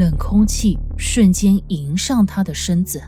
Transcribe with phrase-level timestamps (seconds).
[0.00, 3.02] 冷空气瞬间迎上他的身子，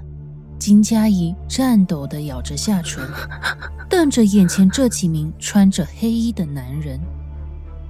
[0.59, 3.09] 金佳怡颤抖地咬着下唇，
[3.88, 7.01] 瞪着眼前这几名穿着黑衣的男人。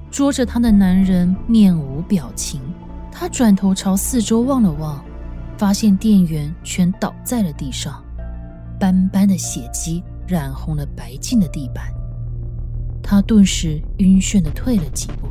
[0.09, 2.61] 捉着他的男人面无表情，
[3.11, 5.05] 他转头朝四周望了望，
[5.59, 8.01] 发现店员全倒在了地上，
[8.79, 11.93] 斑斑的血迹染红了白净的地板。
[13.03, 15.29] 他顿时晕眩地退了几步。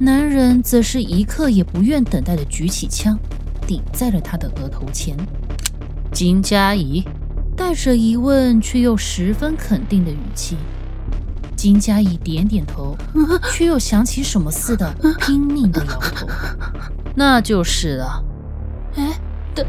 [0.00, 3.18] 男人则是一刻也不愿等待的举起枪，
[3.66, 5.16] 抵在了他的额头前。
[6.12, 7.04] 金佳怡
[7.56, 10.56] 带着疑问却又十分肯定的语气。
[11.56, 12.96] 金佳怡点点头，
[13.52, 16.28] 却又想起什么似的，拼命的摇头。
[17.16, 18.24] 那就是了。
[18.94, 19.20] 哎，
[19.52, 19.66] 等，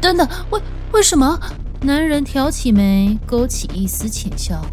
[0.00, 0.60] 等等，为
[0.92, 1.38] 为什么？
[1.80, 4.64] 男人挑起眉，勾起一丝浅笑。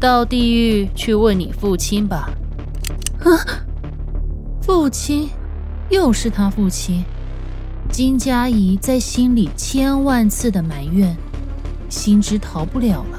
[0.00, 2.28] 到地狱去问你父亲吧。
[3.20, 3.30] 啊！
[4.66, 5.30] 父亲，
[5.90, 7.04] 又是他父亲。
[7.88, 11.16] 金佳怡在心里千万次的埋怨，
[11.88, 13.18] 心知逃不了了。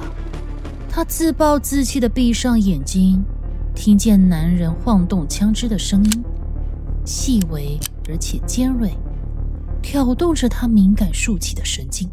[0.89, 3.23] 她自暴自弃的闭上眼睛，
[3.73, 6.23] 听见男人晃动枪支的声音，
[7.05, 8.91] 细微而且尖锐，
[9.81, 12.09] 挑动着她敏感竖起的神经。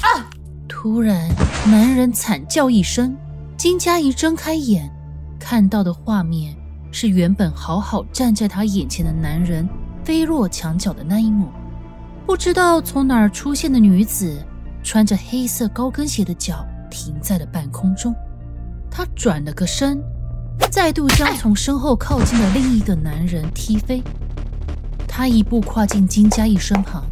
[0.00, 0.30] 啊！
[0.66, 1.28] 突然，
[1.66, 3.14] 男人惨叫一声，
[3.58, 4.90] 金佳怡睁开眼，
[5.38, 6.56] 看到的画面。
[6.94, 9.66] 是原本好好站在他眼前的男人
[10.04, 11.48] 飞落墙角的那一幕，
[12.26, 14.36] 不知道从哪儿出现的女子，
[14.84, 18.14] 穿着黑色高跟鞋的脚停在了半空中。
[18.90, 20.02] 她转了个身，
[20.70, 24.02] 再度将从身后靠近的另一个男人踢飞。
[25.08, 27.02] 她一步跨进金嘉义身旁，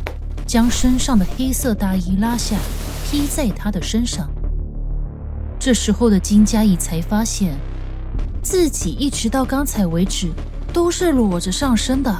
[0.47, 2.59] 将身上的黑色大衣拉下，
[3.07, 4.29] 披在他的身上。
[5.59, 7.57] 这时候的金嘉义才发现。
[8.43, 10.31] 自己一直到刚才为止
[10.73, 12.15] 都是裸着上身的，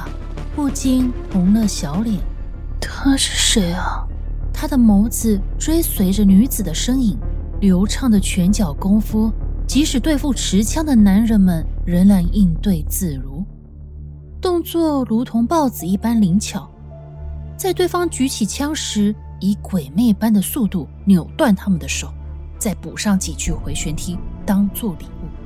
[0.55, 2.19] 不禁红了小脸。
[2.79, 4.07] 他是谁啊？
[4.53, 7.17] 他的眸子追随着女子的身影，
[7.59, 9.31] 流畅的拳脚功夫，
[9.65, 13.43] 即使对付持枪的男人们仍然应对自如，
[14.39, 16.69] 动作如同豹子一般灵巧，
[17.57, 22.13] 在对方举起枪时，以鬼魅般的速度扭断他们的手，
[22.59, 24.15] 再补上几句回旋踢
[24.45, 25.40] 当做礼物。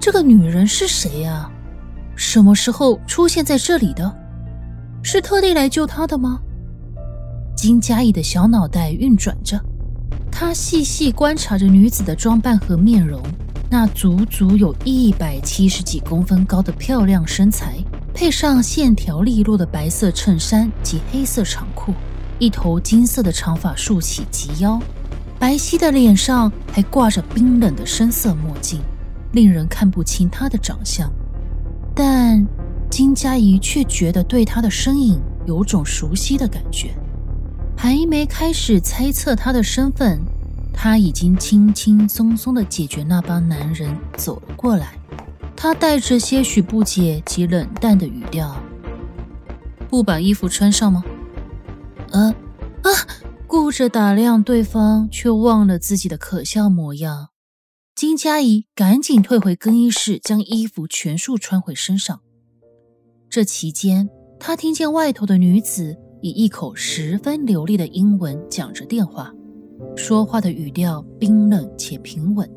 [0.00, 1.50] 这个女人是谁呀？
[2.14, 4.16] 什么时候出现在这里的？
[5.02, 6.40] 是特地来救他的吗？
[7.56, 9.60] 金佳怡的小脑袋运转着，
[10.30, 13.20] 她细细观察着女子的装扮和面容，
[13.68, 17.76] 那足足有一百七十几公分高的漂亮身材，
[18.14, 21.92] 配上线条利落的白色衬衫及黑色长裤，
[22.38, 24.80] 一头金色的长发竖起及腰，
[25.40, 28.80] 白皙的脸上还挂着冰冷的深色墨镜。
[29.32, 31.12] 令人看不清他的长相，
[31.94, 32.46] 但
[32.90, 36.94] 金佳怡却觉得对他的身影有种熟悉的感觉。
[37.76, 40.20] 还没开始猜测他的身份，
[40.72, 44.94] 他已经轻轻松松地解决那帮男人走了过来。
[45.54, 48.56] 他带着些许不解及冷淡的语调
[49.88, 51.04] ：“不把衣服穿上吗
[52.10, 52.34] ？”“呃，
[52.82, 52.90] 啊！”
[53.46, 57.28] 顾着打量对方，却忘了自己的可笑模样。
[57.98, 62.20] 金佳怡赶紧退回更衣室，将衣服全数穿回身上。
[63.28, 69.34] 这期间，她听见外头的女子以一口十分流利的英文讲着电话，
[69.96, 72.48] 说话的语调冰冷且平稳，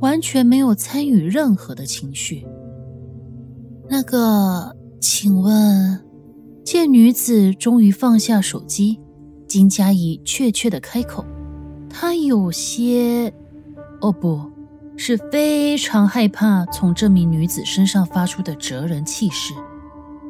[0.00, 2.44] 完全没有参与任何的情绪。
[3.88, 6.04] 那个，请问，
[6.64, 8.98] 见女子终于放下手机，
[9.46, 11.24] 金佳怡怯怯的开口，
[11.88, 13.32] 她有些……
[14.00, 14.50] 哦不。
[15.02, 19.54] 是非常害怕从这名女子身上发出的哲人气势，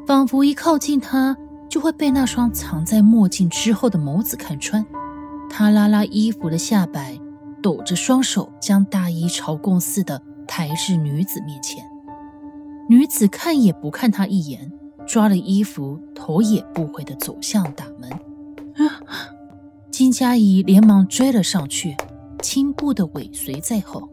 [0.06, 1.36] 仿佛一靠近她
[1.68, 4.86] 就会被那双藏在墨镜之后的眸子看穿。
[5.50, 7.18] 他拉拉衣服的下摆，
[7.60, 11.84] 抖着双手将大衣朝贡似的抬至女子面前。
[12.88, 14.70] 女子看也不看他一眼，
[15.04, 18.08] 抓了衣服，头也不回地走向大门。
[19.90, 21.96] 金佳怡连忙追了上去，
[22.40, 24.08] 轻步地尾随在后。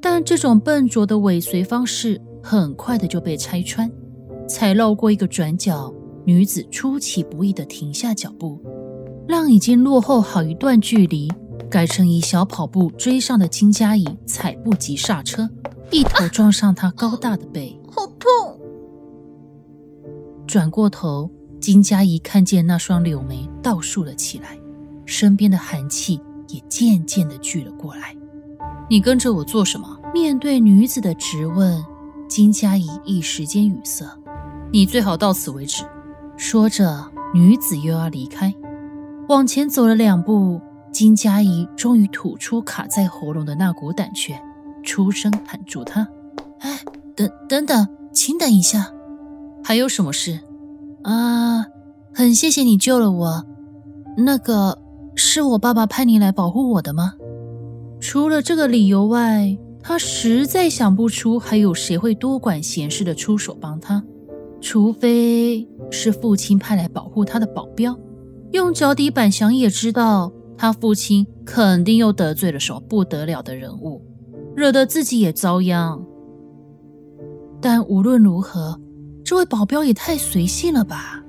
[0.00, 3.90] 但这种笨拙的尾随方式很快的就被拆穿，
[4.48, 5.92] 才绕过一个转角，
[6.24, 8.60] 女子出其不意的停下脚步，
[9.26, 11.28] 让已经落后好一段距离、
[11.68, 15.50] 改成以小跑步追上的金佳怡踩不及刹车，
[15.90, 18.60] 一头撞上她高大的背，好痛！
[20.46, 21.30] 转过头，
[21.60, 24.58] 金佳怡看见那双柳眉倒竖了起来，
[25.04, 28.16] 身边的寒气也渐渐的聚了过来。
[28.90, 29.98] 你跟着我做什么？
[30.14, 31.84] 面对女子的质问，
[32.26, 34.06] 金佳怡一时间语塞。
[34.72, 35.84] 你最好到此为止。
[36.36, 37.04] 说着，
[37.34, 38.54] 女子又要离开，
[39.28, 44.40] 往前走了两步，金佳怡终于吐出卡在喉咙的那股胆怯，
[44.82, 46.08] 出声喊住他
[46.60, 46.80] ：“哎，
[47.14, 48.90] 等等等，请等一下，
[49.62, 50.40] 还有什么事？
[51.02, 51.66] 啊，
[52.14, 53.44] 很谢谢你救了我。
[54.16, 54.78] 那个
[55.14, 57.14] 是我爸爸派你来保护我的吗？
[58.00, 64.02] 除了这个理由外，他实在想不出还有谁会多管闲事的出手帮他。”
[64.60, 67.96] 除非是父亲派来保护他的保镖，
[68.50, 74.02] 用脚底板想也知道，他父亲肯定又得罪了什么不得了的人物，
[74.56, 76.04] 惹得自己也遭殃。
[77.60, 78.80] 但无论如何，
[79.24, 81.22] 这位保镖也太随性了吧？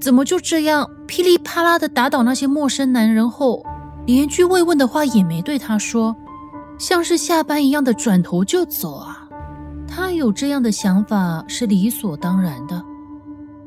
[0.00, 3.62] 怎么就这样噼里啪啦的打倒那些陌生男人后，
[4.08, 6.16] 连句慰问的话也没对他说，
[6.78, 9.28] 像是下班一样的转头就走啊？
[9.86, 12.82] 他有这样的想法是理所当然的。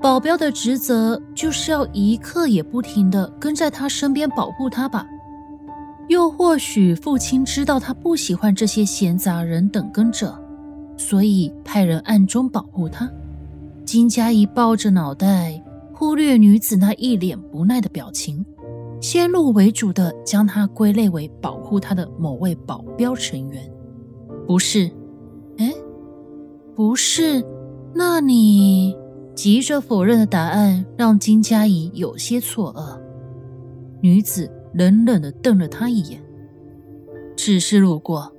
[0.02, 5.06] 保镖的职责就是要一刻也不停地跟在他身边保护他吧。
[6.08, 10.36] 又或许父亲知道他不喜欢这些闲杂人等跟着，
[10.98, 13.08] 所以派人暗中保护他。
[13.86, 15.64] 金佳怡抱着脑袋，
[15.94, 18.44] 忽略女子那一脸不耐的表情，
[19.02, 23.70] 先入为主的将他归类为保护他的某位保镖成员。
[24.48, 24.90] 不是，
[25.58, 25.74] 哎。
[26.74, 27.44] 不是，
[27.94, 28.96] 那你
[29.36, 32.98] 急着否认的答案让金佳怡有些错愕。
[34.02, 36.24] 女子冷冷的瞪了他一眼，
[37.36, 38.34] 只是路过。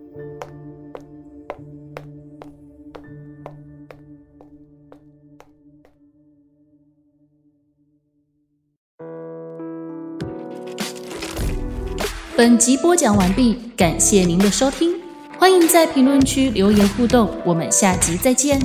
[12.42, 14.92] 本集播讲完毕，感谢您的收听。
[15.38, 18.60] 欢迎在评论区留言互动，我们下集再见。